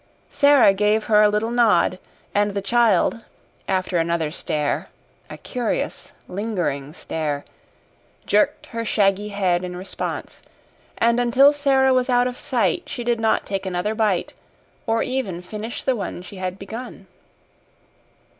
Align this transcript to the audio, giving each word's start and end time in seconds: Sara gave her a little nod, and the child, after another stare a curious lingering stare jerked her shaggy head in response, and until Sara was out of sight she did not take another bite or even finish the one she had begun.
Sara 0.31 0.73
gave 0.73 1.03
her 1.03 1.21
a 1.21 1.29
little 1.29 1.51
nod, 1.51 1.99
and 2.33 2.55
the 2.55 2.61
child, 2.63 3.19
after 3.67 3.99
another 3.99 4.31
stare 4.31 4.89
a 5.29 5.37
curious 5.37 6.11
lingering 6.27 6.91
stare 6.91 7.45
jerked 8.25 8.65
her 8.65 8.83
shaggy 8.83 9.27
head 9.27 9.63
in 9.63 9.75
response, 9.75 10.41
and 10.97 11.19
until 11.19 11.53
Sara 11.53 11.93
was 11.93 12.09
out 12.09 12.25
of 12.25 12.35
sight 12.35 12.89
she 12.89 13.03
did 13.03 13.19
not 13.19 13.45
take 13.45 13.67
another 13.67 13.93
bite 13.93 14.33
or 14.87 15.03
even 15.03 15.39
finish 15.39 15.83
the 15.83 15.95
one 15.95 16.23
she 16.23 16.37
had 16.37 16.57
begun. 16.57 17.05